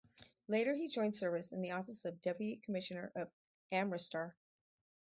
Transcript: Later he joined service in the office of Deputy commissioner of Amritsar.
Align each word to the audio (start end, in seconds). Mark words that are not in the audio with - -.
Later 0.47 0.73
he 0.73 0.87
joined 0.87 1.15
service 1.15 1.51
in 1.51 1.61
the 1.61 1.73
office 1.73 2.05
of 2.05 2.23
Deputy 2.23 2.57
commissioner 2.65 3.11
of 3.15 3.29
Amritsar. 3.71 4.35